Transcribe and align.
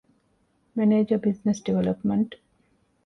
މެނޭޖަރ، 0.75 1.19
ބިޒްނަސް 1.23 1.63
ޑިވެލޮޕްމަންޓް 1.65 2.33